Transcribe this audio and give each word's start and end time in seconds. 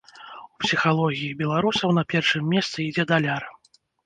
У 0.53 0.61
псіхалогіі 0.63 1.35
беларусаў 1.41 1.93
на 1.99 2.03
першым 2.15 2.49
месцы 2.55 2.77
ідзе 2.89 3.05
даляр. 3.15 3.43